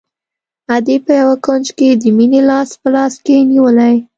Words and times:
ادې 0.75 0.95
په 1.05 1.11
يوه 1.21 1.35
کونج 1.45 1.65
کښې 1.77 1.89
د 2.01 2.03
مينې 2.17 2.41
لاس 2.49 2.69
په 2.81 2.87
لاس 2.95 3.13
کښې 3.25 3.37
نيولى. 3.51 3.93